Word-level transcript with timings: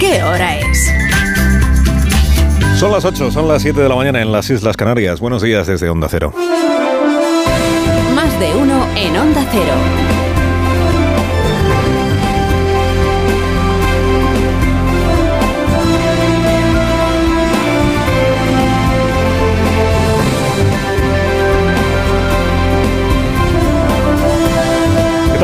¿Qué 0.00 0.22
hora 0.22 0.58
es? 0.58 0.90
Son 2.78 2.90
las 2.90 3.04
8, 3.04 3.30
son 3.30 3.46
las 3.46 3.60
7 3.60 3.78
de 3.78 3.86
la 3.86 3.94
mañana 3.94 4.22
en 4.22 4.32
las 4.32 4.48
Islas 4.48 4.74
Canarias. 4.74 5.20
Buenos 5.20 5.42
días 5.42 5.66
desde 5.66 5.90
Onda 5.90 6.08
Cero. 6.10 6.32
Más 8.14 8.40
de 8.40 8.54
uno 8.54 8.86
en 8.96 9.16
Onda 9.18 9.44
Cero. 9.52 10.17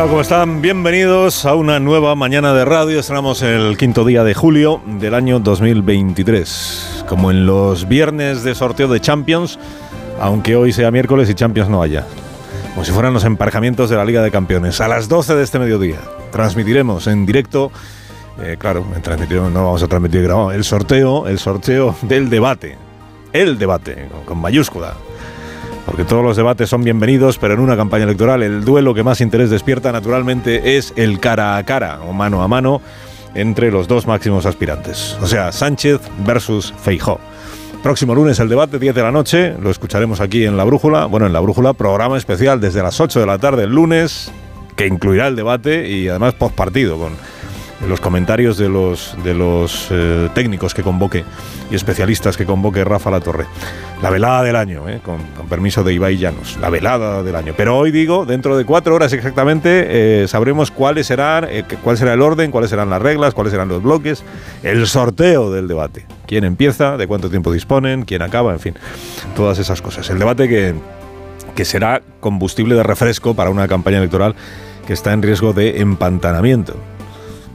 Tal? 0.05 0.11
¿Cómo 0.11 0.21
están? 0.21 0.61
Bienvenidos 0.61 1.47
a 1.47 1.55
una 1.55 1.81
nueva 1.81 2.15
mañana 2.15 2.53
de 2.53 2.65
radio. 2.65 3.01
Estamos 3.01 3.43
el 3.43 3.77
quinto 3.79 4.05
día 4.05 4.23
de 4.23 4.35
julio 4.35 4.83
del 4.99 5.15
año 5.15 5.41
2023. 5.41 7.05
Como 7.09 7.31
en 7.31 7.47
los 7.47 7.89
viernes 7.89 8.43
de 8.43 8.55
sorteo 8.55 8.89
de 8.89 9.01
Champions, 9.01 9.59
aunque 10.21 10.57
hoy 10.57 10.73
sea 10.73 10.91
miércoles 10.91 11.31
y 11.31 11.35
Champions 11.35 11.71
no 11.71 11.83
haya. 11.83 12.07
Como 12.75 12.85
si 12.85 12.93
fueran 12.93 13.15
los 13.15 13.25
emparejamientos 13.25 13.89
de 13.89 13.97
la 13.97 14.05
Liga 14.05 14.23
de 14.23 14.31
Campeones. 14.31 14.81
A 14.81 14.89
las 14.89 15.09
12 15.09 15.37
de 15.37 15.43
este 15.43 15.59
mediodía 15.59 16.01
transmitiremos 16.33 17.07
en 17.07 17.25
directo, 17.25 17.71
eh, 18.41 18.57
claro, 18.59 18.85
no 18.85 19.65
vamos 19.65 19.83
a 19.83 19.89
transmitir 19.89 20.23
grabado, 20.23 20.53
el 20.53 20.65
sorteo, 20.65 21.27
el 21.29 21.39
sorteo 21.39 21.95
del 22.03 22.29
debate. 22.29 22.77
El 23.33 23.59
debate, 23.59 24.09
con 24.27 24.39
mayúscula 24.39 24.95
porque 25.87 26.05
todos 26.05 26.25
los 26.25 26.37
debates 26.37 26.69
son 26.69 26.83
bienvenidos, 26.83 27.39
pero 27.39 27.55
en 27.55 27.61
una 27.61 27.77
campaña 27.77 28.05
electoral 28.05 28.43
el 28.43 28.65
duelo 28.65 28.95
que 28.95 29.03
más 29.03 29.21
interés 29.21 29.51
despierta 29.51 29.93
naturalmente 29.93 30.77
es 30.77 30.93
el 30.97 31.21
cara 31.21 31.57
a 31.57 31.65
cara 31.65 32.01
o 32.03 32.13
mano 32.13 32.43
a 32.43 32.49
mano 32.49 32.81
entre 33.35 33.71
los 33.71 33.89
dos 33.89 34.07
máximos 34.07 34.47
aspirantes, 34.47 35.19
o 35.21 35.27
sea, 35.27 35.53
Sánchez 35.53 36.01
versus 36.25 36.73
Feijó. 36.83 37.19
Próximo 37.83 38.15
lunes 38.15 38.39
el 38.41 38.49
debate, 38.49 38.79
10 38.79 38.95
de 38.95 39.03
la 39.03 39.13
noche, 39.13 39.55
lo 39.61 39.71
escucharemos 39.71 40.21
aquí 40.21 40.45
en 40.45 40.57
La 40.57 40.65
Brújula, 40.65 41.07
bueno, 41.07 41.27
en 41.27 41.33
La 41.33 41.41
Brújula, 41.41 41.75
programa 41.75 42.17
especial 42.17 42.61
desde 42.61 42.83
las 42.83 43.01
8 43.01 43.21
de 43.21 43.27
la 43.27 43.39
tarde 43.39 43.65
el 43.65 43.75
lunes, 43.75 44.33
que 44.77 44.87
incluirá 44.87 45.27
el 45.27 45.37
debate 45.37 45.89
y 45.89 46.09
además 46.09 46.35
postpartido 46.35 46.97
con 46.97 47.13
los 47.89 48.01
comentarios 48.01 48.57
de 48.57 48.69
los, 48.69 49.17
de 49.23 49.35
los 49.35 49.89
eh, 49.91 50.29
técnicos 50.35 50.75
que 50.75 50.83
convoque 50.83 51.25
y 51.71 51.75
especialistas 51.75 52.37
que 52.37 52.47
convoque 52.47 52.85
Rafa 52.85 53.11
La 53.11 53.21
Torre. 53.21 53.47
La 54.03 54.11
velada 54.11 54.43
del 54.43 54.57
año, 54.57 54.89
eh, 54.89 55.01
con, 55.03 55.19
permiso 55.49 55.85
de 55.85 55.95
Ibai 55.95 56.17
Llanos, 56.17 56.59
la 56.61 56.71
velada 56.71 57.23
del 57.23 57.37
año. 57.37 57.55
Pero 57.57 57.77
hoy 57.77 57.91
digo, 57.91 58.27
dentro 58.27 58.57
de 58.57 58.65
cuatro 58.65 58.95
horas 58.95 59.13
exactamente, 59.13 60.23
eh, 60.23 60.29
sabremos 60.29 60.71
cuáles 60.71 61.07
serán, 61.07 61.47
cuál 61.83 61.97
será 61.97 62.15
el 62.15 62.23
orden, 62.23 62.51
cuáles 62.51 62.71
serán 62.71 62.91
las 62.91 63.01
reglas, 63.03 63.35
cuáles 63.35 63.53
serán 63.53 63.69
los 63.69 63.83
bloques, 63.83 64.25
el 64.63 64.87
sorteo 64.87 65.51
del 65.51 65.69
debate. 65.69 66.07
¿Quién 66.27 66.45
empieza? 66.45 66.97
¿De 66.97 67.07
cuánto 67.07 67.31
tiempo 67.31 67.53
disponen? 67.53 68.05
¿Quién 68.05 68.23
acaba? 68.23 68.53
En 68.53 68.61
fin, 68.61 68.75
todas 69.37 69.59
esas 69.59 69.83
cosas. 69.83 70.09
El 70.11 70.19
debate 70.19 70.49
que, 70.49 70.75
que 71.55 71.65
será 71.65 72.03
combustible 72.21 72.75
de 72.75 72.83
refresco 72.83 73.35
para 73.35 73.51
una 73.51 73.69
campaña 73.69 73.99
electoral 73.99 74.35
que 74.87 74.93
está 74.93 75.13
en 75.13 75.23
riesgo 75.23 75.53
de 75.53 75.81
empantanamiento 75.81 76.77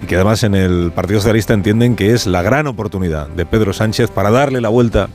y 0.01 0.05
que 0.05 0.15
además 0.15 0.43
en 0.43 0.55
el 0.55 0.91
Partido 0.93 1.19
Socialista 1.19 1.53
entienden 1.53 1.95
que 1.95 2.13
es 2.13 2.27
la 2.27 2.41
gran 2.41 2.67
oportunidad 2.67 3.27
de 3.27 3.45
Pedro 3.45 3.73
Sánchez 3.73 4.09
para 4.11 4.31
darle 4.31 4.61
la 4.61 4.69
vuelta 4.69 5.09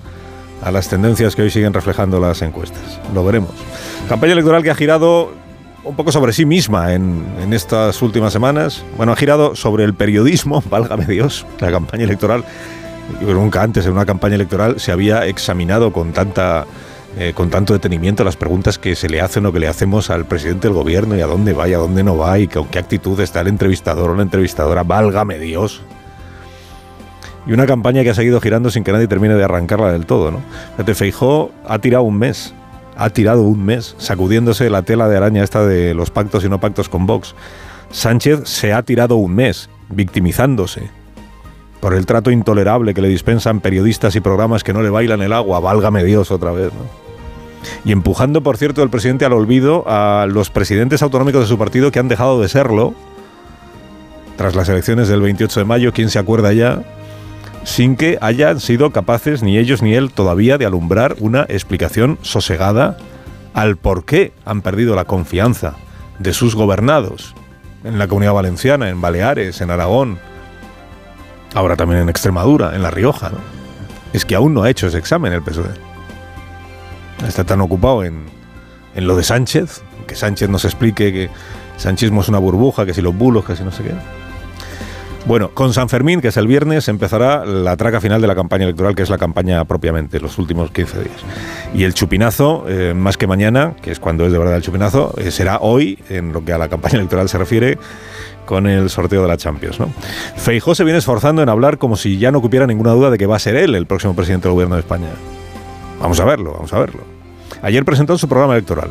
a 0.63 0.71
las 0.71 0.89
tendencias 0.89 1.37
que 1.37 1.43
hoy 1.43 1.51
siguen 1.51 1.73
reflejando 1.73 2.21
las 2.21 2.43
encuestas. 2.43 3.01
Lo 3.13 3.25
veremos. 3.25 3.51
Campaña 4.09 4.33
electoral 4.33 4.63
que 4.63 4.71
ha 4.71 4.75
girado 4.75 5.33
un 5.85 5.97
poco 5.97 6.13
sobre 6.13 6.33
sí 6.33 6.47
misma 6.47 6.95
en, 6.95 7.25
en 7.43 7.53
estas 7.53 8.01
últimas 8.01 8.33
semanas. 8.33 8.83
Bueno, 8.97 9.13
ha 9.13 9.17
girado 9.17 9.55
sobre 9.55 9.85
el 9.85 9.95
periodismo, 9.95 10.63
válgame 10.71 11.07
Dios, 11.07 11.47
la 11.61 11.71
campaña 11.71 12.05
electoral. 12.05 12.45
Yo 13.21 13.35
nunca 13.35 13.63
antes 13.63 13.85
en 13.85 13.93
una 13.93 14.07
campaña 14.07 14.35
electoral 14.37 14.81
se 14.81 14.91
había 14.91 15.27
examinado 15.27 15.93
con 15.93 16.13
tanta 16.13 16.65
eh, 17.17 17.33
con 17.33 17.49
tanto 17.49 17.73
detenimiento 17.73 18.25
las 18.25 18.37
preguntas 18.37 18.79
que 18.79 18.97
se 18.97 19.09
le 19.09 19.21
hacen 19.21 19.47
o 19.47 19.53
que 19.53 19.61
le 19.61 19.69
hacemos 19.69 20.11
al 20.11 20.25
presidente 20.25 20.67
del 20.67 20.75
gobierno 20.75 21.17
y 21.17 21.21
a 21.21 21.27
dónde 21.27 21.53
va 21.53 21.69
y 21.69 21.73
a 21.73 21.79
dónde 21.79 22.03
no 22.03 22.17
va 22.17 22.39
y 22.41 22.49
con 22.49 22.67
qué 22.67 22.81
actitud 22.81 23.21
está 23.21 23.41
el 23.43 23.49
entrevistador 23.49 24.11
o 24.11 24.17
la 24.17 24.23
entrevistadora, 24.23 24.83
válgame 24.83 25.39
Dios. 25.39 25.83
Y 27.47 27.53
una 27.53 27.67
campaña 27.67 28.03
que 28.03 28.11
ha 28.11 28.15
seguido 28.15 28.41
girando 28.41 28.71
sin 28.71 28.83
que 28.83 28.91
nadie 28.91 29.07
termine 29.07 29.35
de 29.35 29.45
arrancarla 29.45 29.93
del 29.93 30.07
todo, 30.07 30.33
¿no? 30.33 30.41
Fíjate, 30.73 30.95
Feijó 30.95 31.53
ha 31.69 31.79
tirado 31.79 32.03
un 32.03 32.19
mes, 32.19 32.53
ha 32.97 33.11
tirado 33.11 33.43
un 33.43 33.65
mes, 33.65 33.95
sacudiéndose 33.99 34.69
la 34.69 34.83
tela 34.83 35.09
de 35.09 35.17
araña 35.17 35.45
esta 35.45 35.65
de 35.65 35.95
los 35.95 36.11
pactos 36.11 36.45
y 36.45 36.49
no 36.49 36.59
pactos 36.59 36.89
con 36.89 37.07
Vox. 37.07 37.35
Sánchez 37.91 38.41
se 38.45 38.73
ha 38.73 38.83
tirado 38.83 39.17
un 39.17 39.35
mes, 39.35 39.69
victimizándose 39.91 40.91
por 41.81 41.93
el 41.93 42.07
trato 42.07 42.31
intolerable 42.31 42.95
que 42.95 43.03
le 43.03 43.09
dispensan 43.09 43.61
periodistas 43.61 44.17
y 44.17 44.21
programas 44.21 44.65
que 44.65 44.73
no 44.73 44.83
le 44.83 44.89
bailan 44.89 45.21
el 45.21 45.35
agua, 45.35 45.61
válgame 45.61 46.03
Dios 46.03 46.31
otra 46.31 46.51
vez, 46.51 46.73
¿no? 46.73 47.04
Y 47.85 47.93
empujando, 47.93 48.43
por 48.43 48.57
cierto, 48.57 48.83
el 48.83 48.91
presidente 48.91 49.25
al 49.25 49.33
olvido 49.33 49.85
a 49.87 50.27
los 50.29 50.51
presidentes 50.51 51.03
autonómicos 51.03 51.43
de 51.43 51.47
su 51.49 51.59
partido 51.59 51.91
que 51.91 51.99
han 51.99 52.09
dejado 52.09 52.41
de 52.41 52.49
serlo 52.49 52.95
tras 54.37 54.55
las 54.55 54.69
elecciones 54.69 55.09
del 55.09 55.21
28 55.21 55.61
de 55.61 55.65
mayo, 55.65 55.93
¿quién 55.93 56.11
se 56.11 56.19
acuerda 56.19 56.53
ya? 56.53 56.83
Sin 57.63 57.97
que 57.97 58.19
hayan 58.21 58.61
sido 58.61 58.91
capaces 58.91 59.43
ni 59.43 59.59
ellos 59.59 59.83
ni 59.83 59.95
él 59.95 60.11
todavía 60.11 60.59
de 60.59 60.67
alumbrar 60.67 61.17
una 61.21 61.43
explicación 61.49 62.19
sosegada 62.23 62.97
al 63.55 63.77
por 63.77 64.05
qué 64.05 64.33
han 64.45 64.61
perdido 64.61 64.97
la 64.97 65.05
confianza 65.05 65.75
de 66.19 66.33
sus 66.33 66.55
gobernados 66.55 67.35
en 67.85 67.99
la 67.99 68.09
comunidad 68.09 68.33
valenciana, 68.33 68.89
en 68.89 69.01
Baleares, 69.01 69.61
en 69.61 69.71
Aragón, 69.71 70.19
ahora 71.55 71.77
también 71.77 72.03
en 72.03 72.09
Extremadura, 72.09 72.75
en 72.75 72.83
La 72.83 72.91
Rioja. 72.91 73.31
Es 74.13 74.25
que 74.25 74.35
aún 74.35 74.55
no 74.55 74.63
ha 74.63 74.71
hecho 74.71 74.89
ese 74.89 74.99
examen 74.99 75.33
el 75.33 75.43
PSOE 75.43 75.94
está 77.27 77.45
tan 77.45 77.61
ocupado 77.61 78.05
en, 78.05 78.25
en 78.95 79.07
lo 79.07 79.17
de 79.17 79.25
Sánchez, 79.25 79.83
que 80.07 80.15
Sánchez 80.15 80.49
nos 80.49 80.65
explique 80.65 81.13
que 81.13 81.31
Sanchismo 81.77 82.21
es 82.21 82.29
una 82.29 82.39
burbuja, 82.39 82.87
que 82.87 82.95
si 82.95 83.03
los 83.03 83.17
bulos, 83.17 83.45
que 83.45 83.57
si 83.57 83.65
no 83.65 83.73
sé 83.73 83.83
qué. 83.83 83.93
Bueno, 85.27 85.53
con 85.55 85.73
San 85.73 85.89
Fermín, 85.89 86.21
que 86.21 86.29
es 86.29 86.37
el 86.37 86.47
viernes, 86.47 86.87
empezará 86.89 87.47
la 87.47 87.79
traca 87.79 87.99
final 87.99 88.21
de 88.21 88.27
la 88.27 88.35
campaña 88.35 88.65
electoral, 88.65 88.95
que 88.95 89.03
es 89.03 89.09
la 89.09 89.17
campaña 89.17 89.65
propiamente, 89.65 90.21
los 90.21 90.39
últimos 90.39 90.71
15 90.71 90.99
días. 90.99 91.17
Y 91.73 91.85
el 91.85 91.95
chupinazo, 91.95 92.67
eh, 92.69 92.93
más 92.95 93.17
que 93.17 93.27
mañana, 93.27 93.75
que 93.81 93.91
es 93.91 93.99
cuando 93.99 94.27
es 94.27 94.33
de 94.33 94.39
verdad 94.39 94.57
el 94.57 94.63
chupinazo, 94.63 95.15
eh, 95.17 95.31
será 95.31 95.61
hoy, 95.61 95.99
en 96.11 96.35
lo 96.35 96.45
que 96.45 96.53
a 96.53 96.59
la 96.59 96.69
campaña 96.69 96.99
electoral 96.99 97.31
se 97.31 97.39
refiere, 97.39 97.79
con 98.45 98.67
el 98.67 98.91
sorteo 98.91 99.23
de 99.23 99.29
la 99.29 99.39
Champions. 99.39 99.81
¿no? 99.81 99.89
Feijó 100.37 100.75
se 100.75 100.85
viene 100.85 100.99
esforzando 100.99 101.43
en 101.43 101.49
hablar 101.49 101.79
como 101.79 101.97
si 101.97 102.19
ya 102.19 102.31
no 102.31 102.43
cupiera 102.43 102.67
ninguna 102.67 102.91
duda 102.91 103.11
de 103.11 103.17
que 103.17 103.25
va 103.25 103.37
a 103.37 103.39
ser 103.39 103.57
él 103.57 103.75
el 103.75 103.87
próximo 103.87 104.15
presidente 104.15 104.49
del 104.49 104.53
gobierno 104.53 104.75
de 104.75 104.83
España. 104.83 105.09
Vamos 106.03 106.21
a 106.21 106.27
verlo, 106.27 106.53
vamos 106.53 106.73
a 106.75 106.81
verlo. 106.81 107.14
Ayer 107.63 107.85
presentó 107.85 108.17
su 108.19 108.29
programa 108.29 108.55
electoral, 108.55 108.91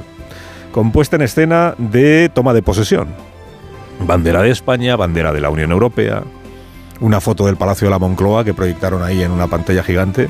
compuesta 0.71 1.15
en 1.15 1.21
escena 1.23 1.75
de 1.77 2.29
toma 2.33 2.53
de 2.53 2.61
posesión. 2.61 3.07
Bandera 4.05 4.41
de 4.41 4.49
España, 4.49 4.95
bandera 4.95 5.31
de 5.31 5.41
la 5.41 5.49
Unión 5.49 5.71
Europea, 5.71 6.23
una 6.99 7.21
foto 7.21 7.45
del 7.45 7.57
Palacio 7.57 7.87
de 7.87 7.91
la 7.91 7.99
Moncloa 7.99 8.43
que 8.43 8.53
proyectaron 8.53 9.03
ahí 9.03 9.21
en 9.21 9.31
una 9.31 9.47
pantalla 9.47 9.83
gigante. 9.83 10.27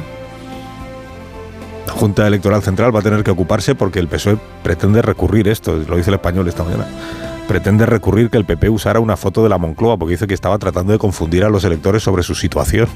La 1.88 1.94
Junta 1.94 2.28
Electoral 2.28 2.62
Central 2.62 2.96
va 2.96 3.00
a 3.00 3.04
tener 3.04 3.24
que 3.24 3.32
ocuparse 3.32 3.76
porque 3.76 4.00
el 4.00 4.08
PSOE 4.08 4.38
pretende 4.64 5.02
recurrir 5.02 5.48
esto, 5.48 5.76
lo 5.76 5.98
dice 5.98 6.10
el 6.10 6.16
español 6.16 6.48
esta 6.48 6.64
mañana. 6.64 6.88
Pretende 7.48 7.86
recurrir 7.86 8.30
que 8.30 8.38
el 8.38 8.46
PP 8.46 8.70
usara 8.70 9.00
una 9.00 9.18
foto 9.18 9.44
de 9.44 9.50
la 9.50 9.58
Moncloa 9.58 9.98
porque 9.98 10.14
dice 10.14 10.28
que 10.28 10.34
estaba 10.34 10.58
tratando 10.58 10.94
de 10.94 11.00
confundir 11.00 11.44
a 11.44 11.50
los 11.50 11.64
electores 11.64 12.02
sobre 12.02 12.24
su 12.24 12.36
situación. 12.36 12.88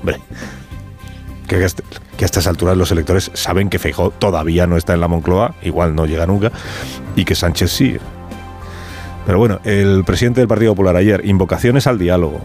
Hombre, 0.00 0.18
que, 1.46 1.56
a 1.56 2.24
estas 2.24 2.46
alturas 2.46 2.76
los 2.76 2.90
electores 2.90 3.30
saben 3.34 3.70
que 3.70 3.78
Feijó 3.78 4.10
todavía 4.10 4.66
no 4.66 4.76
está 4.76 4.94
en 4.94 5.00
la 5.00 5.08
Moncloa, 5.08 5.54
igual 5.62 5.94
no 5.94 6.06
llega 6.06 6.26
nunca, 6.26 6.52
y 7.14 7.24
que 7.24 7.34
Sánchez 7.34 7.70
sí. 7.70 7.96
Pero 9.24 9.38
bueno, 9.38 9.60
el 9.64 10.04
presidente 10.04 10.40
del 10.40 10.48
Partido 10.48 10.72
Popular 10.72 10.96
ayer, 10.96 11.24
invocaciones 11.24 11.86
al 11.86 11.98
diálogo, 11.98 12.40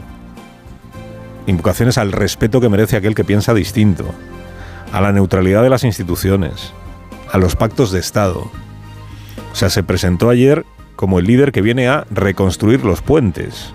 invocaciones 1.48 1.98
al 1.98 2.12
respeto 2.12 2.62
que 2.62 2.70
merece 2.70 2.98
aquel 2.98 3.16
que 3.16 3.24
piensa 3.24 3.54
distinto, 3.54 4.06
a 4.92 5.02
la 5.02 5.12
neutralidad 5.12 5.64
de 5.64 5.70
las 5.70 5.84
instituciones, 5.84 6.74
a 7.32 7.38
los 7.38 7.56
pactos 7.56 7.92
de 7.92 8.00
Estado. 8.00 8.50
O 9.52 9.56
sea, 9.56 9.70
se 9.70 9.84
presentó 9.84 10.30
ayer 10.30 10.66
como 10.96 11.20
el 11.20 11.26
líder 11.26 11.52
que 11.52 11.62
viene 11.62 11.88
a 11.88 12.06
reconstruir 12.12 12.84
los 12.84 13.02
puentes 13.02 13.74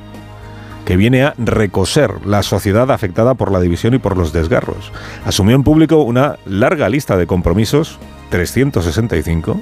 que 0.86 0.96
viene 0.96 1.24
a 1.24 1.34
recoser 1.36 2.24
la 2.24 2.44
sociedad 2.44 2.90
afectada 2.92 3.34
por 3.34 3.50
la 3.50 3.60
división 3.60 3.92
y 3.94 3.98
por 3.98 4.16
los 4.16 4.32
desgarros. 4.32 4.92
Asumió 5.26 5.56
en 5.56 5.64
público 5.64 6.02
una 6.02 6.38
larga 6.46 6.88
lista 6.88 7.16
de 7.16 7.26
compromisos, 7.26 7.98
365, 8.30 9.60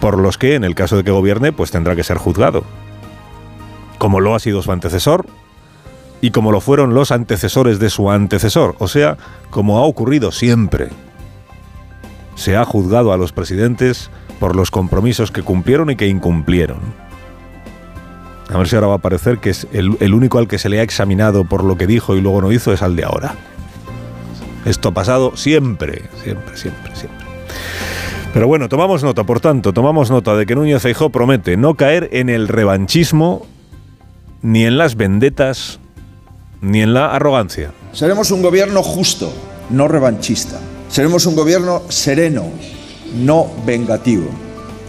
por 0.00 0.18
los 0.18 0.38
que, 0.38 0.54
en 0.54 0.64
el 0.64 0.74
caso 0.74 0.96
de 0.96 1.04
que 1.04 1.10
gobierne, 1.10 1.52
pues 1.52 1.70
tendrá 1.70 1.94
que 1.94 2.04
ser 2.04 2.16
juzgado. 2.16 2.64
Como 3.98 4.20
lo 4.20 4.34
ha 4.34 4.38
sido 4.38 4.62
su 4.62 4.72
antecesor 4.72 5.26
y 6.22 6.30
como 6.30 6.52
lo 6.52 6.62
fueron 6.62 6.94
los 6.94 7.12
antecesores 7.12 7.78
de 7.78 7.90
su 7.90 8.10
antecesor, 8.10 8.76
o 8.78 8.88
sea, 8.88 9.18
como 9.50 9.78
ha 9.78 9.82
ocurrido 9.82 10.32
siempre. 10.32 10.88
Se 12.34 12.56
ha 12.56 12.64
juzgado 12.64 13.12
a 13.12 13.18
los 13.18 13.32
presidentes 13.32 14.10
por 14.40 14.56
los 14.56 14.70
compromisos 14.70 15.30
que 15.30 15.42
cumplieron 15.42 15.90
y 15.90 15.96
que 15.96 16.08
incumplieron 16.08 17.03
A 18.50 18.58
ver 18.58 18.68
si 18.68 18.74
ahora 18.74 18.88
va 18.88 18.94
a 18.94 18.98
parecer 18.98 19.38
que 19.38 19.50
es 19.50 19.66
el, 19.72 20.14
único 20.14 20.38
al 20.38 20.48
que 20.48 20.58
se 20.58 20.68
le 20.68 20.80
ha 20.80 20.82
examinado 20.82 21.44
por 21.44 21.64
lo 21.64 21.76
que 21.76 21.86
dijo 21.86 22.14
y 22.14 22.20
luego 22.20 22.42
no 22.42 22.52
hizo 22.52 22.72
es 22.72 22.82
al 22.82 22.94
de 22.96 23.04
ahora. 23.04 23.34
Esto 24.64 24.90
ha 24.90 24.94
pasado 24.94 25.36
siempre, 25.36 26.02
siempre, 26.22 26.56
siempre, 26.56 26.94
siempre. 26.94 27.26
Pero 28.32 28.46
bueno, 28.46 28.68
tomamos 28.68 29.02
nota, 29.02 29.24
por 29.24 29.40
tanto, 29.40 29.72
tomamos 29.72 30.10
nota 30.10 30.36
de 30.36 30.44
que 30.44 30.54
Núñez 30.54 30.82
Feijóo 30.82 31.10
promete 31.10 31.56
no 31.56 31.74
caer 31.74 32.08
en 32.12 32.28
el 32.28 32.48
revanchismo, 32.48 33.46
ni 34.42 34.64
en 34.64 34.76
las 34.76 34.96
vendetas, 34.96 35.78
ni 36.60 36.82
en 36.82 36.94
la 36.94 37.14
arrogancia. 37.14 37.72
Seremos 37.92 38.30
un 38.30 38.42
gobierno 38.42 38.82
justo, 38.82 39.32
no 39.70 39.88
revanchista. 39.88 40.58
Seremos 40.88 41.26
un 41.26 41.36
gobierno 41.36 41.82
sereno, 41.88 42.44
no 43.16 43.50
vengativo. 43.64 44.28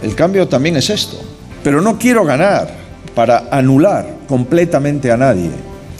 El 0.02 0.14
cambio 0.14 0.48
también 0.48 0.76
es 0.76 0.90
esto. 0.90 1.18
Pero 1.62 1.80
no 1.80 1.98
quiero 1.98 2.24
ganar 2.24 2.85
para 3.16 3.48
anular 3.50 4.14
completamente 4.28 5.10
a 5.10 5.16
nadie. 5.16 5.50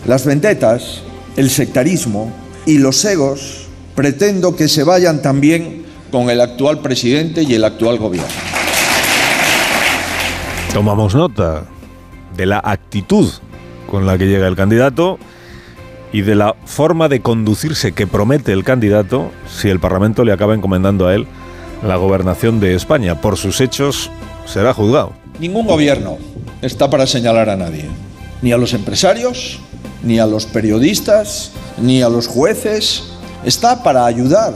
Las 0.05 0.23
vendetas, 0.23 1.01
el 1.35 1.49
sectarismo 1.49 2.31
y 2.67 2.77
los 2.77 3.03
egos 3.05 3.65
pretendo 3.95 4.55
que 4.55 4.67
se 4.67 4.83
vayan 4.83 5.23
también 5.23 5.83
con 6.11 6.29
el 6.29 6.39
actual 6.39 6.79
presidente 6.79 7.41
y 7.41 7.55
el 7.55 7.63
actual 7.63 7.97
gobierno. 7.97 8.29
Tomamos 10.71 11.15
nota 11.15 11.63
de 12.35 12.45
la 12.45 12.61
actitud 12.63 13.27
con 13.89 14.05
la 14.05 14.15
que 14.19 14.27
llega 14.27 14.47
el 14.47 14.55
candidato 14.55 15.17
y 16.13 16.21
de 16.21 16.35
la 16.35 16.55
forma 16.65 17.09
de 17.09 17.21
conducirse 17.21 17.93
que 17.93 18.05
promete 18.05 18.53
el 18.53 18.63
candidato 18.63 19.31
si 19.49 19.69
el 19.69 19.79
Parlamento 19.79 20.23
le 20.23 20.33
acaba 20.33 20.53
encomendando 20.53 21.07
a 21.07 21.15
él 21.15 21.25
la 21.81 21.95
gobernación 21.95 22.59
de 22.59 22.75
España. 22.75 23.19
Por 23.21 23.37
sus 23.37 23.59
hechos 23.59 24.11
será 24.45 24.71
juzgado. 24.71 25.13
Ningún 25.39 25.65
gobierno 25.65 26.19
está 26.61 26.89
para 26.89 27.07
señalar 27.07 27.49
a 27.49 27.55
nadie, 27.55 27.85
ni 28.41 28.51
a 28.51 28.57
los 28.57 28.73
empresarios, 28.73 29.59
ni 30.03 30.19
a 30.19 30.25
los 30.25 30.45
periodistas, 30.45 31.51
ni 31.77 32.01
a 32.01 32.09
los 32.09 32.27
jueces. 32.27 33.03
Está 33.43 33.83
para 33.83 34.05
ayudar 34.05 34.53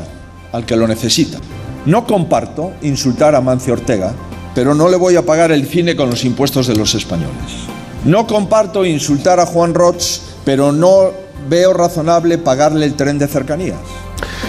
al 0.51 0.65
que 0.65 0.75
lo 0.75 0.87
necesita. 0.87 1.39
No 1.85 2.05
comparto 2.05 2.73
insultar 2.81 3.35
a 3.35 3.41
Mancio 3.41 3.73
Ortega, 3.73 4.13
pero 4.53 4.75
no 4.75 4.89
le 4.89 4.97
voy 4.97 5.15
a 5.15 5.25
pagar 5.25 5.51
el 5.51 5.65
cine 5.65 5.95
con 5.95 6.09
los 6.09 6.25
impuestos 6.25 6.67
de 6.67 6.75
los 6.75 6.93
españoles. 6.95 7.67
No 8.05 8.27
comparto 8.27 8.85
insultar 8.85 9.39
a 9.39 9.45
Juan 9.45 9.73
Roch, 9.73 10.03
pero 10.43 10.71
no 10.71 11.11
veo 11.49 11.73
razonable 11.73 12.37
pagarle 12.37 12.85
el 12.85 12.95
tren 12.95 13.17
de 13.17 13.27
cercanías. 13.27 13.79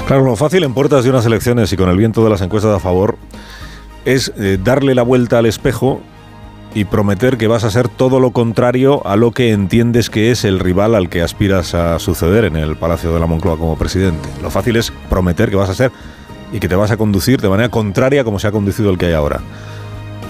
Claro, 0.06 0.24
lo 0.24 0.36
fácil 0.36 0.64
en 0.64 0.74
puertas 0.74 1.04
de 1.04 1.10
unas 1.10 1.24
elecciones 1.26 1.72
y 1.72 1.76
con 1.76 1.88
el 1.88 1.96
viento 1.96 2.24
de 2.24 2.30
las 2.30 2.40
encuestas 2.40 2.74
a 2.74 2.80
favor 2.80 3.16
es 4.04 4.32
eh, 4.36 4.58
darle 4.62 4.94
la 4.94 5.02
vuelta 5.02 5.38
al 5.38 5.46
espejo 5.46 6.00
y 6.74 6.84
prometer 6.84 7.36
que 7.36 7.48
vas 7.48 7.64
a 7.64 7.70
ser 7.70 7.88
todo 7.88 8.18
lo 8.18 8.30
contrario 8.30 9.06
a 9.06 9.16
lo 9.16 9.32
que 9.32 9.52
entiendes 9.52 10.08
que 10.08 10.30
es 10.30 10.44
el 10.44 10.58
rival 10.58 10.94
al 10.94 11.08
que 11.08 11.22
aspiras 11.22 11.74
a 11.74 11.98
suceder 11.98 12.44
en 12.44 12.56
el 12.56 12.76
Palacio 12.76 13.12
de 13.12 13.20
la 13.20 13.26
Moncloa 13.26 13.58
como 13.58 13.76
presidente. 13.76 14.28
Lo 14.42 14.50
fácil 14.50 14.76
es 14.76 14.90
prometer 15.10 15.50
que 15.50 15.56
vas 15.56 15.68
a 15.68 15.74
ser 15.74 15.92
y 16.50 16.60
que 16.60 16.68
te 16.68 16.74
vas 16.74 16.90
a 16.90 16.96
conducir 16.96 17.40
de 17.40 17.48
manera 17.48 17.68
contraria 17.68 18.24
como 18.24 18.38
se 18.38 18.48
ha 18.48 18.52
conducido 18.52 18.90
el 18.90 18.98
que 18.98 19.06
hay 19.06 19.12
ahora. 19.12 19.40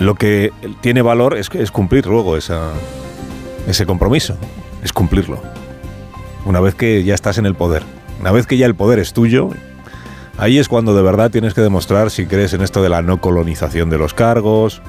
Lo 0.01 0.15
que 0.17 0.53
tiene 0.81 1.03
valor 1.03 1.37
es, 1.37 1.49
cumplir 1.71 2.07
luego 2.07 2.37
esa, 2.37 2.71
ese 3.69 3.87
compromiso, 3.87 4.37
es 4.83 4.93
cumplirlo. 4.93 5.41
Una 6.45 6.61
vez 6.61 6.75
que 6.75 7.05
ya 7.05 7.15
estás 7.15 7.39
en 7.39 7.47
el 7.47 7.55
poder, 7.55 7.85
una 8.21 8.33
vez 8.33 8.47
que 8.49 8.57
ya 8.57 8.67
el 8.67 8.75
poder 8.75 8.99
es 8.99 9.13
tuyo, 9.13 9.51
ahí 10.39 10.59
es 10.59 10.69
cuando 10.69 10.95
de 10.95 11.03
verdad 11.03 11.31
tienes 11.31 11.55
que 11.55 11.61
demostrar 11.61 12.11
si 12.11 12.27
crees 12.27 12.53
en 12.53 12.63
esto 12.63 12.83
de 12.83 12.89
la 12.89 13.01
no 13.01 13.21
colonización 13.21 13.91
de 13.91 13.99
los 13.99 14.13
cargos, 14.13 14.83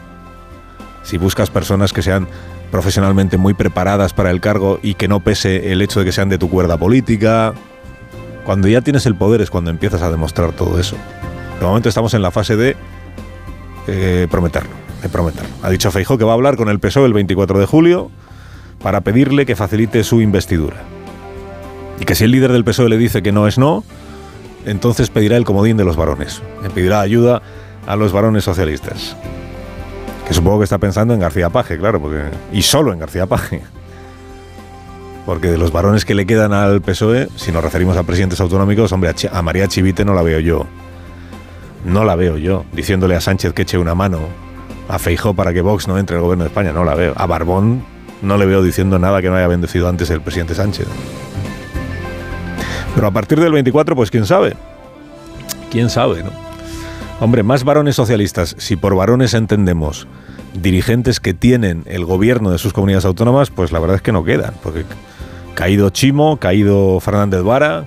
si 1.04 1.18
buscas 1.18 1.50
personas 1.50 1.94
que 1.94 2.02
sean 2.02 2.28
profesionalmente 2.72 3.38
muy 3.38 3.54
preparadas 3.54 4.14
para 4.14 4.32
el 4.32 4.42
cargo 4.42 4.80
y 4.82 4.96
que 4.96 5.08
no 5.08 5.20
pese 5.20 5.72
el 5.72 5.82
hecho 5.82 6.00
de 6.00 6.06
que 6.06 6.12
sean 6.12 6.30
de 6.30 6.38
tu 6.38 6.50
cuerda 6.50 6.78
política. 6.78 7.54
Cuando 8.46 8.68
ya 8.68 8.82
tienes 8.82 9.06
el 9.06 9.16
poder 9.16 9.42
es 9.42 9.50
cuando 9.50 9.70
empiezas 9.70 10.02
a 10.02 10.10
demostrar 10.10 10.54
todo 10.54 10.80
eso. 10.80 10.98
De 11.60 11.66
momento 11.66 11.88
estamos 11.88 12.14
en 12.14 12.22
la 12.22 12.32
fase 12.32 12.56
de 12.56 12.76
eh, 13.88 14.28
prometerlo, 14.32 14.72
de 15.02 15.10
prometerlo. 15.10 15.50
Ha 15.62 15.70
dicho 15.70 15.92
Feijóo 15.92 16.18
que 16.18 16.24
va 16.24 16.32
a 16.32 16.34
hablar 16.34 16.56
con 16.56 16.68
el 16.70 16.80
PSOE 16.80 17.06
el 17.06 17.14
24 17.14 17.60
de 17.60 17.66
julio 17.66 18.10
para 18.82 19.02
pedirle 19.02 19.46
que 19.46 19.56
facilite 19.56 20.04
su 20.04 20.22
investidura. 20.22 20.78
Y 22.00 22.06
que 22.06 22.16
si 22.16 22.24
el 22.24 22.32
líder 22.32 22.52
del 22.52 22.64
PSOE 22.64 22.90
le 22.90 22.98
dice 22.98 23.22
que 23.22 23.32
no 23.32 23.48
es 23.48 23.58
no, 23.58 23.84
entonces 24.66 25.10
pedirá 25.10 25.38
el 25.38 25.46
comodín 25.46 25.78
de 25.78 25.86
los 25.86 25.96
varones. 25.96 26.42
Le 26.62 26.70
pedirá 26.70 27.02
ayuda 27.02 27.42
a 27.86 27.96
los 27.96 28.12
varones 28.12 28.46
socialistas. 28.46 29.16
Que 30.28 30.34
supongo 30.34 30.60
que 30.60 30.64
está 30.64 30.78
pensando 30.78 31.14
en 31.14 31.20
García 31.20 31.50
Paje, 31.50 31.78
claro, 31.78 32.02
porque, 32.02 32.24
y 32.52 32.62
solo 32.62 32.94
en 32.94 33.00
García 33.00 33.26
Paje. 33.26 33.62
Porque 35.26 35.50
de 35.50 35.58
los 35.58 35.72
varones 35.72 36.06
que 36.06 36.16
le 36.16 36.26
quedan 36.26 36.54
al 36.54 36.82
PSOE, 36.82 37.30
si 37.36 37.52
nos 37.52 37.64
referimos 37.64 37.96
a 37.98 38.04
presidentes 38.04 38.40
autonómicos, 38.42 38.92
hombre, 38.92 39.14
a, 39.32 39.42
María 39.42 39.68
Chivite 39.68 40.04
no 40.04 40.14
la 40.14 40.22
veo 40.22 40.40
yo. 40.40 40.66
No 41.86 42.04
la 42.04 42.16
veo 42.16 42.38
yo, 42.38 42.66
diciéndole 42.72 43.16
a 43.16 43.22
Sánchez 43.22 43.54
que 43.54 43.64
eche 43.64 43.78
una 43.78 43.96
mano, 43.96 44.20
a 44.88 45.00
Feijó 45.00 45.34
para 45.34 45.54
que 45.54 45.62
Vox 45.62 45.88
no 45.88 45.98
entre 45.98 46.16
al 46.18 46.22
gobierno 46.22 46.44
de 46.44 46.50
España, 46.50 46.72
no 46.72 46.84
la 46.84 46.96
veo. 46.96 47.14
A 47.16 47.26
Barbón 47.26 47.84
no 48.22 48.38
le 48.38 48.46
veo 48.46 48.64
diciendo 48.64 49.00
nada 49.00 49.22
que 49.22 49.30
no 49.30 49.36
haya 49.36 49.48
bendecido 49.48 49.88
antes 49.88 50.10
el 50.10 50.22
presidente 50.22 50.56
Sánchez. 50.56 50.88
Pero 52.96 53.08
a 53.08 53.12
partir 53.12 53.40
del 53.40 53.52
24, 53.52 53.96
pues 53.96 54.12
quién 54.12 54.26
sabe. 54.26 54.56
Quién 55.72 55.90
sabe, 55.90 56.24
¿no? 56.24 56.43
Hombre, 57.24 57.42
más 57.42 57.64
varones 57.64 57.96
socialistas, 57.96 58.54
si 58.60 58.76
por 58.76 58.98
varones 58.98 59.34
entendemos 59.34 60.10
dirigentes 60.62 61.22
que 61.22 61.34
tienen 61.34 61.84
el 61.86 62.04
gobierno 62.04 62.52
de 62.52 62.58
sus 62.58 62.74
comunidades 62.74 63.06
autónomas, 63.06 63.50
pues 63.50 63.72
la 63.72 63.80
verdad 63.80 63.96
es 63.96 64.02
que 64.02 64.12
no 64.12 64.26
quedan. 64.26 64.54
Porque 64.62 64.84
caído 65.56 65.90
Chimo, 65.90 66.36
caído 66.36 67.00
Fernández 67.00 67.42
Vara, 67.42 67.86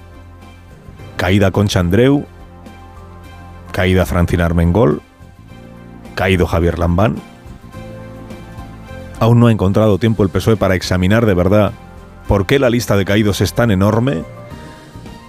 caída 1.18 1.50
Concha 1.50 1.80
Andreu, 1.80 2.24
caída 3.72 4.06
Francina 4.06 4.46
Armengol, 4.46 5.02
caído 6.14 6.46
Javier 6.46 6.78
Lambán. 6.78 7.16
Aún 9.20 9.38
no 9.38 9.48
ha 9.48 9.52
encontrado 9.52 9.98
tiempo 9.98 10.22
el 10.22 10.30
PSOE 10.30 10.56
para 10.56 10.76
examinar 10.76 11.26
de 11.26 11.34
verdad 11.34 11.72
por 12.26 12.46
qué 12.46 12.58
la 12.58 12.70
lista 12.70 12.96
de 12.96 13.04
caídos 13.04 13.42
es 13.42 13.52
tan 13.52 13.70
enorme, 13.70 14.24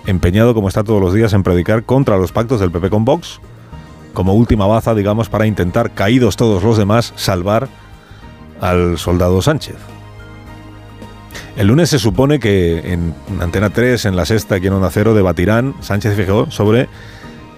empeñado 0.05 0.53
como 0.53 0.69
está 0.69 0.85
todos 0.85 1.01
los 1.01 1.13
días 1.13 1.33
en 1.33 1.43
predicar 1.43 1.83
contra 1.83 2.15
los 2.15 2.31
pactos 2.31 2.61
del 2.61 2.71
PP 2.71 2.89
con 2.89 3.03
Vox 3.03 3.41
como 4.17 4.33
última 4.33 4.65
baza, 4.65 4.95
digamos, 4.95 5.29
para 5.29 5.45
intentar, 5.45 5.91
caídos 5.91 6.37
todos 6.37 6.63
los 6.63 6.75
demás, 6.75 7.13
salvar 7.15 7.67
al 8.59 8.97
soldado 8.97 9.43
Sánchez. 9.43 9.75
El 11.55 11.67
lunes 11.67 11.91
se 11.91 11.99
supone 11.99 12.39
que 12.39 12.93
en 12.93 13.13
Antena 13.39 13.69
3, 13.69 14.05
en 14.05 14.15
la 14.15 14.25
sexta, 14.25 14.55
aquí 14.55 14.65
en 14.65 14.73
Onda 14.73 14.89
debatirán 14.89 15.75
Sánchez 15.81 16.13
y 16.13 16.23
Fijó 16.23 16.49
sobre 16.49 16.89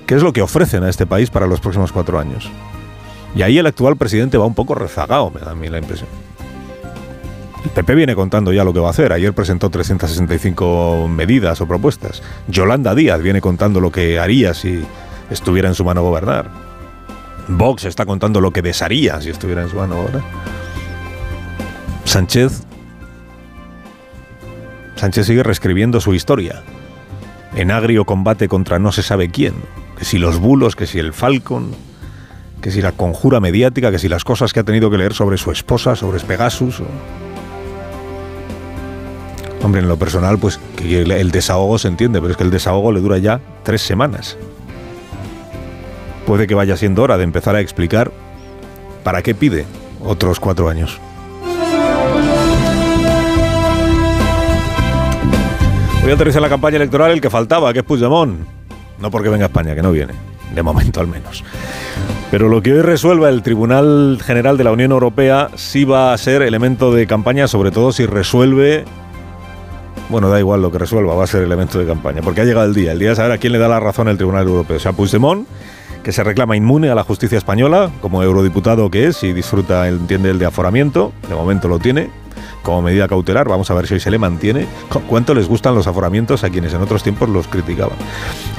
qué 0.06 0.16
es 0.16 0.22
lo 0.22 0.34
que 0.34 0.42
ofrecen 0.42 0.84
a 0.84 0.90
este 0.90 1.06
país 1.06 1.30
para 1.30 1.48
los 1.48 1.62
próximos 1.62 1.94
cuatro 1.94 2.20
años. 2.20 2.52
Y 3.38 3.42
ahí 3.44 3.58
el 3.58 3.66
actual 3.66 3.96
presidente 3.96 4.38
va 4.38 4.46
un 4.46 4.54
poco 4.54 4.76
rezagado, 4.76 5.32
me 5.32 5.40
da 5.40 5.52
a 5.52 5.56
mí 5.56 5.70
la 5.70 5.78
impresión. 5.78 6.10
El 7.64 7.70
PP 7.70 7.96
viene 7.96 8.16
contando 8.16 8.52
ya 8.52 8.66
lo 8.66 8.74
que 8.74 8.82
va 8.82 8.88
a 8.88 8.92
hacer. 8.92 9.14
Ayer 9.14 9.32
presentó 9.32 9.70
365 9.70 11.08
medidas 11.08 11.62
o 11.62 11.68
propuestas. 11.68 12.22
Yolanda 12.50 12.96
Díaz 12.96 13.22
viene 13.22 13.40
contando 13.40 13.80
lo 13.80 13.94
que 13.94 14.20
haría 14.20 14.54
si 14.54 14.84
estuviera 15.30 15.70
en 15.70 15.76
su 15.76 15.84
mano 15.84 16.02
gobernar. 16.02 16.50
Vox 17.48 17.86
está 17.86 18.06
contando 18.06 18.42
lo 18.42 18.52
que 18.52 18.62
desharía 18.62 19.20
si 19.22 19.30
estuviera 19.30 19.64
en 19.64 19.70
su 19.70 19.76
mano 19.76 19.96
gobernar. 19.98 20.24
Sánchez. 22.06 22.64
Sánchez 24.96 25.28
sigue 25.28 25.44
reescribiendo 25.44 26.02
su 26.02 26.14
historia. 26.14 26.64
En 27.56 27.72
agrio 27.72 28.06
combate 28.06 28.48
contra 28.48 28.80
no 28.80 28.92
se 28.92 29.02
sabe 29.02 29.32
quién. 29.32 29.54
Que 29.98 30.06
si 30.06 30.18
los 30.18 30.40
bulos, 30.40 30.76
que 30.76 30.86
si 30.86 31.00
el 31.00 31.14
Falcon, 31.14 31.72
que 32.62 32.72
si 32.72 32.82
la 32.82 32.92
conjura 32.92 33.40
mediática, 33.40 33.92
que 33.92 34.00
si 34.00 34.10
las 34.10 34.24
cosas 34.24 34.54
que 34.54 34.60
ha 34.60 34.64
tenido 34.64 34.92
que 34.92 34.98
leer 34.98 35.14
sobre 35.14 35.38
su 35.38 35.52
esposa, 35.52 35.96
sobre 35.96 36.20
Pegasus. 36.20 36.82
Hombre, 39.62 39.82
en 39.82 39.88
lo 39.88 39.98
personal, 39.98 40.38
pues 40.38 40.60
que 40.76 41.02
el 41.02 41.32
desahogo 41.32 41.78
se 41.80 41.88
entiende, 41.88 42.20
pero 42.22 42.32
es 42.32 42.38
que 42.38 42.44
el 42.44 42.52
desahogo 42.52 42.92
le 42.92 43.02
dura 43.02 43.18
ya 43.18 43.42
tres 43.64 43.82
semanas 43.82 44.38
puede 46.30 46.46
que 46.46 46.54
vaya 46.54 46.78
siendo 46.78 47.02
hora 47.02 47.18
de 47.18 47.24
empezar 47.24 47.56
a 47.56 47.60
explicar 47.60 48.12
para 49.04 49.24
qué 49.24 49.34
pide 49.34 49.66
otros 50.00 50.40
cuatro 50.40 50.70
años. 50.70 51.00
Hoy 56.06 56.12
aterriza 56.12 56.40
la 56.40 56.48
campaña 56.48 56.76
electoral 56.76 57.10
el 57.10 57.20
que 57.20 57.32
faltaba, 57.32 57.74
que 57.74 57.80
es 57.80 57.84
Puigdemont. 57.84 58.42
No 59.00 59.10
porque 59.10 59.30
venga 59.30 59.46
a 59.46 59.48
España, 59.48 59.74
que 59.74 59.82
no 59.82 59.92
viene, 59.92 60.14
de 60.54 60.62
momento 60.62 61.00
al 61.00 61.08
menos. 61.08 61.44
Pero 62.30 62.48
lo 62.48 62.62
que 62.62 62.74
hoy 62.74 62.84
resuelva 62.84 63.30
el 63.30 63.42
Tribunal 63.42 64.20
General 64.24 64.56
de 64.56 64.66
la 64.66 64.72
Unión 64.72 64.92
Europea 64.92 65.50
sí 65.56 65.84
va 65.84 66.14
a 66.14 66.18
ser 66.20 66.44
elemento 66.44 66.94
de 66.94 67.08
campaña, 67.08 67.48
sobre 67.48 67.72
todo 67.72 67.92
si 67.92 68.06
resuelve 68.06 68.86
bueno, 70.10 70.30
da 70.30 70.40
igual 70.40 70.62
lo 70.62 70.72
que 70.72 70.78
resuelva, 70.78 71.16
va 71.16 71.24
a 71.24 71.28
ser 71.28 71.42
elemento 71.42 71.80
de 71.80 71.88
campaña, 71.88 72.22
porque 72.22 72.42
ha 72.42 72.44
llegado 72.44 72.68
el 72.68 72.76
día, 72.76 72.92
el 72.92 73.00
día 73.00 73.10
de 73.10 73.16
saber 73.16 73.32
a 73.32 73.38
quién 73.40 73.54
le 73.54 73.60
da 73.60 73.68
la 73.68 73.80
razón 73.80 74.08
el 74.08 74.18
Tribunal 74.18 74.48
Europeo, 74.48 74.78
o 74.78 74.80
sea, 74.80 74.94
Puigdemont 74.94 75.48
que 76.04 76.12
se 76.12 76.24
reclama 76.24 76.56
inmune 76.56 76.90
a 76.90 76.96
la 76.96 77.04
justicia 77.04 77.38
española, 77.38 77.92
como 78.02 78.24
eurodiputado 78.24 78.90
que 78.90 79.08
es 79.08 79.24
y 79.24 79.34
disfruta, 79.34 79.88
entiende, 79.88 80.30
el 80.32 80.40
de 80.40 80.46
aforamiento, 80.46 81.12
de 81.28 81.36
momento 81.36 81.68
lo 81.68 81.80
tiene, 81.80 82.10
como 82.64 82.82
medida 82.82 83.08
cautelar. 83.08 83.48
Vamos 83.48 83.70
a 83.72 83.74
ver 83.74 83.88
si 83.88 83.96
hoy 83.96 84.00
se 84.00 84.12
le 84.12 84.18
mantiene. 84.18 84.68
¿Cuánto 85.08 85.34
les 85.34 85.48
gustan 85.48 85.76
los 85.76 85.88
aforamientos 85.88 86.44
a 86.44 86.50
quienes 86.50 86.74
en 86.74 86.82
otros 86.82 87.04
tiempos 87.04 87.30
los 87.30 87.48
criticaban? 87.48 87.98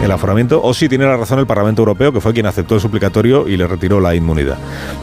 El 0.02 0.10
aforamiento, 0.10 0.62
o 0.62 0.74
si 0.74 0.88
tiene 0.88 1.04
la 1.04 1.16
razón 1.16 1.38
el 1.38 1.46
Parlamento 1.46 1.82
Europeo, 1.82 2.12
que 2.12 2.20
fue 2.20 2.32
quien 2.32 2.46
aceptó 2.46 2.74
el 2.74 2.80
suplicatorio 2.80 3.48
y 3.48 3.56
le 3.56 3.66
retiró 3.66 4.00
la 4.00 4.14
inmunidad. 4.14 4.58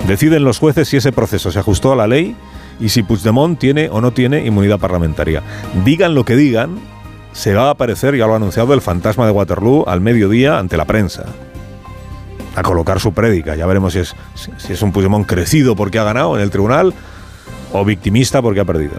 Deciden 0.07 0.43
los 0.43 0.59
jueces 0.59 0.87
si 0.87 0.97
ese 0.97 1.11
proceso 1.11 1.51
se 1.51 1.59
ajustó 1.59 1.93
a 1.93 1.95
la 1.95 2.07
ley 2.07 2.35
y 2.79 2.89
si 2.89 3.03
Puigdemont 3.03 3.57
tiene 3.57 3.89
o 3.89 4.01
no 4.01 4.11
tiene 4.11 4.45
inmunidad 4.45 4.79
parlamentaria. 4.79 5.41
Digan 5.83 6.13
lo 6.13 6.25
que 6.25 6.35
digan, 6.35 6.77
se 7.33 7.53
va 7.53 7.67
a 7.67 7.71
aparecer, 7.71 8.15
ya 8.15 8.27
lo 8.27 8.33
ha 8.33 8.37
anunciado, 8.37 8.73
el 8.73 8.81
fantasma 8.81 9.25
de 9.25 9.31
Waterloo 9.31 9.85
al 9.87 10.01
mediodía 10.01 10.57
ante 10.59 10.77
la 10.77 10.85
prensa. 10.85 11.25
A 12.57 12.63
colocar 12.63 12.99
su 12.99 13.13
prédica. 13.13 13.55
Ya 13.55 13.65
veremos 13.65 13.93
si 13.93 13.99
es, 13.99 14.15
si 14.57 14.73
es 14.73 14.81
un 14.81 14.91
Puigdemont 14.91 15.25
crecido 15.25 15.75
porque 15.75 15.99
ha 15.99 16.03
ganado 16.03 16.35
en 16.35 16.41
el 16.41 16.49
tribunal 16.49 16.93
o 17.71 17.85
victimista 17.85 18.41
porque 18.41 18.59
ha 18.59 18.65
perdido. 18.65 18.97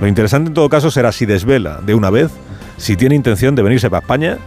Lo 0.00 0.06
interesante 0.06 0.48
en 0.48 0.54
todo 0.54 0.68
caso 0.68 0.90
será 0.90 1.12
si 1.12 1.26
desvela 1.26 1.80
de 1.80 1.94
una 1.94 2.10
vez 2.10 2.30
si 2.76 2.96
tiene 2.96 3.14
intención 3.14 3.54
de 3.54 3.62
venirse 3.62 3.88
para 3.88 4.00
España, 4.00 4.38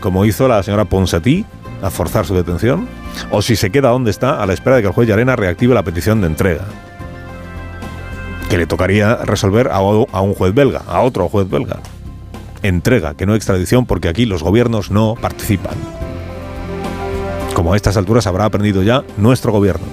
como 0.00 0.24
hizo 0.24 0.48
la 0.48 0.62
señora 0.62 0.84
Ponsatí, 0.86 1.44
a 1.82 1.90
forzar 1.90 2.24
su 2.24 2.34
detención, 2.34 2.88
o 3.30 3.42
si 3.42 3.56
se 3.56 3.70
queda 3.70 3.90
donde 3.90 4.10
está 4.10 4.42
a 4.42 4.46
la 4.46 4.54
espera 4.54 4.76
de 4.76 4.82
que 4.82 4.88
el 4.88 4.94
juez 4.94 5.08
Llarena 5.08 5.36
reactive 5.36 5.74
la 5.74 5.82
petición 5.82 6.20
de 6.20 6.28
entrega. 6.28 6.64
Que 8.48 8.56
le 8.56 8.66
tocaría 8.66 9.16
resolver 9.16 9.68
a, 9.68 9.76
a 9.76 10.20
un 10.20 10.34
juez 10.34 10.54
belga, 10.54 10.82
a 10.86 11.00
otro 11.00 11.28
juez 11.28 11.48
belga. 11.48 11.78
Entrega, 12.62 13.14
que 13.14 13.26
no 13.26 13.34
extradición, 13.34 13.84
porque 13.84 14.08
aquí 14.08 14.24
los 14.24 14.42
gobiernos 14.42 14.90
no 14.90 15.16
participan. 15.20 15.74
Como 17.54 17.72
a 17.72 17.76
estas 17.76 17.96
alturas 17.96 18.26
habrá 18.26 18.44
aprendido 18.44 18.82
ya 18.82 19.04
nuestro 19.16 19.52
gobierno, 19.52 19.86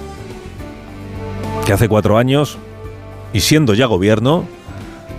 que 1.64 1.72
hace 1.72 1.88
cuatro 1.88 2.18
años 2.18 2.58
y 3.32 3.40
siendo 3.40 3.72
ya 3.72 3.86
gobierno, 3.86 4.44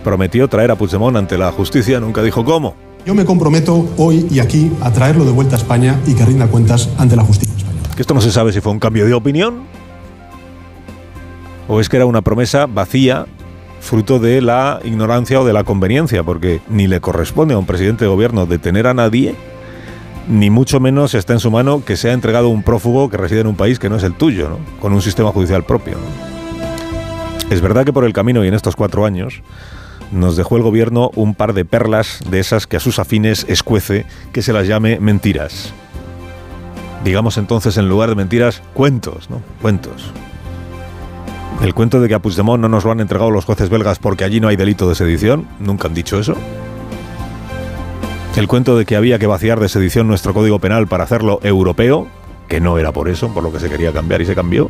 prometió 0.03 0.47
traer 0.49 0.69
a 0.71 0.75
Puigdemont 0.75 1.17
ante 1.17 1.37
la 1.37 1.51
justicia, 1.51 1.99
nunca 1.99 2.21
dijo 2.21 2.45
cómo. 2.45 2.75
Yo 3.05 3.15
me 3.15 3.25
comprometo 3.25 3.89
hoy 3.97 4.27
y 4.29 4.39
aquí 4.39 4.71
a 4.81 4.91
traerlo 4.91 5.25
de 5.25 5.31
vuelta 5.31 5.55
a 5.55 5.59
España 5.59 5.99
y 6.05 6.13
que 6.13 6.25
rinda 6.25 6.47
cuentas 6.47 6.89
ante 6.97 7.15
la 7.15 7.23
justicia 7.23 7.55
española. 7.55 7.89
Que 7.95 8.01
esto 8.01 8.13
no 8.13 8.21
se 8.21 8.31
sabe 8.31 8.53
si 8.53 8.61
fue 8.61 8.71
un 8.71 8.79
cambio 8.79 9.05
de 9.05 9.13
opinión 9.13 9.63
o 11.67 11.79
es 11.79 11.89
que 11.89 11.97
era 11.97 12.05
una 12.05 12.21
promesa 12.21 12.65
vacía, 12.65 13.25
fruto 13.79 14.19
de 14.19 14.41
la 14.41 14.79
ignorancia 14.83 15.39
o 15.41 15.45
de 15.45 15.53
la 15.53 15.63
conveniencia, 15.63 16.23
porque 16.23 16.61
ni 16.69 16.87
le 16.87 17.01
corresponde 17.01 17.53
a 17.53 17.57
un 17.57 17.65
presidente 17.65 18.05
de 18.05 18.09
gobierno 18.09 18.45
detener 18.45 18.87
a 18.87 18.93
nadie, 18.93 19.35
ni 20.27 20.49
mucho 20.49 20.79
menos 20.79 21.13
está 21.13 21.33
en 21.33 21.39
su 21.39 21.51
mano 21.51 21.83
que 21.85 21.97
sea 21.97 22.13
entregado 22.13 22.49
un 22.49 22.63
prófugo 22.63 23.09
que 23.09 23.17
reside 23.17 23.41
en 23.41 23.47
un 23.47 23.55
país 23.55 23.79
que 23.79 23.89
no 23.89 23.97
es 23.97 24.03
el 24.03 24.13
tuyo, 24.13 24.49
¿no? 24.49 24.59
con 24.79 24.93
un 24.93 25.01
sistema 25.01 25.31
judicial 25.31 25.63
propio. 25.63 25.97
Es 27.49 27.61
verdad 27.61 27.85
que 27.85 27.93
por 27.93 28.05
el 28.05 28.13
camino 28.13 28.43
y 28.43 28.47
en 28.47 28.53
estos 28.53 28.75
cuatro 28.75 29.05
años 29.05 29.41
nos 30.11 30.37
dejó 30.37 30.57
el 30.57 30.63
gobierno 30.63 31.11
un 31.15 31.35
par 31.35 31.53
de 31.53 31.65
perlas 31.65 32.19
de 32.29 32.39
esas 32.39 32.67
que 32.67 32.77
a 32.77 32.79
sus 32.79 32.99
afines 32.99 33.45
escuece 33.49 34.05
que 34.31 34.41
se 34.41 34.53
las 34.53 34.67
llame 34.67 34.99
mentiras. 34.99 35.73
Digamos 37.03 37.37
entonces 37.37 37.77
en 37.77 37.89
lugar 37.89 38.09
de 38.09 38.15
mentiras, 38.15 38.61
cuentos, 38.73 39.29
¿no? 39.29 39.41
Cuentos. 39.61 40.11
El 41.61 41.73
cuento 41.73 42.01
de 42.01 42.07
que 42.07 42.13
a 42.13 42.19
Puigdemont 42.19 42.61
no 42.61 42.69
nos 42.69 42.85
lo 42.85 42.91
han 42.91 42.99
entregado 42.99 43.31
los 43.31 43.45
jueces 43.45 43.69
belgas 43.69 43.99
porque 43.99 44.23
allí 44.23 44.39
no 44.39 44.47
hay 44.47 44.55
delito 44.55 44.87
de 44.87 44.95
sedición, 44.95 45.47
nunca 45.59 45.87
han 45.87 45.93
dicho 45.93 46.19
eso. 46.19 46.35
El 48.35 48.47
cuento 48.47 48.77
de 48.77 48.85
que 48.85 48.95
había 48.95 49.19
que 49.19 49.27
vaciar 49.27 49.59
de 49.59 49.69
sedición 49.69 50.07
nuestro 50.07 50.33
código 50.33 50.59
penal 50.59 50.87
para 50.87 51.03
hacerlo 51.03 51.39
europeo, 51.43 52.07
que 52.47 52.59
no 52.59 52.77
era 52.77 52.91
por 52.91 53.09
eso, 53.09 53.33
por 53.33 53.43
lo 53.43 53.51
que 53.51 53.59
se 53.59 53.69
quería 53.69 53.93
cambiar 53.93 54.21
y 54.21 54.25
se 54.25 54.35
cambió 54.35 54.69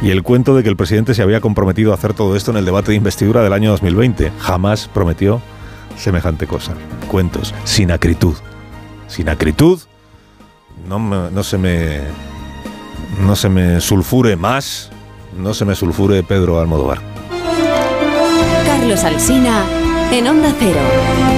y 0.00 0.10
el 0.10 0.22
cuento 0.22 0.54
de 0.54 0.62
que 0.62 0.68
el 0.68 0.76
presidente 0.76 1.14
se 1.14 1.22
había 1.22 1.40
comprometido 1.40 1.92
a 1.92 1.94
hacer 1.94 2.14
todo 2.14 2.36
esto 2.36 2.50
en 2.50 2.58
el 2.58 2.64
debate 2.64 2.92
de 2.92 2.96
investidura 2.96 3.42
del 3.42 3.52
año 3.52 3.70
2020. 3.70 4.32
Jamás 4.38 4.88
prometió 4.92 5.40
semejante 5.96 6.46
cosa. 6.46 6.74
Cuentos 7.10 7.54
sin 7.64 7.90
acritud. 7.90 8.34
Sin 9.08 9.28
acritud, 9.28 9.80
no, 10.86 10.98
no 10.98 11.42
se 11.42 11.58
me. 11.58 12.00
No 13.22 13.34
se 13.34 13.48
me 13.48 13.80
sulfure 13.80 14.36
más, 14.36 14.90
no 15.36 15.54
se 15.54 15.64
me 15.64 15.74
sulfure 15.74 16.22
Pedro 16.22 16.60
Almodóvar. 16.60 16.98
Carlos 18.66 19.02
Alsina, 19.02 19.64
en 20.12 20.28
Onda 20.28 20.54
Cero. 20.58 21.37